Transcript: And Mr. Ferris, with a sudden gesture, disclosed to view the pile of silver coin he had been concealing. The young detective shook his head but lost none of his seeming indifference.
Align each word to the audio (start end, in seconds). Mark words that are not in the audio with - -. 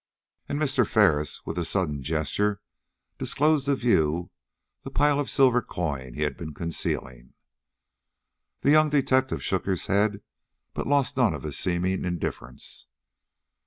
And 0.49 0.59
Mr. 0.59 0.87
Ferris, 0.87 1.45
with 1.45 1.59
a 1.59 1.63
sudden 1.63 2.01
gesture, 2.01 2.59
disclosed 3.19 3.67
to 3.67 3.75
view 3.75 4.31
the 4.81 4.89
pile 4.89 5.19
of 5.19 5.29
silver 5.29 5.61
coin 5.61 6.15
he 6.15 6.23
had 6.23 6.35
been 6.35 6.55
concealing. 6.55 7.35
The 8.61 8.71
young 8.71 8.89
detective 8.89 9.43
shook 9.43 9.67
his 9.67 9.85
head 9.85 10.23
but 10.73 10.87
lost 10.87 11.17
none 11.17 11.35
of 11.35 11.43
his 11.43 11.59
seeming 11.59 12.03
indifference. 12.03 12.87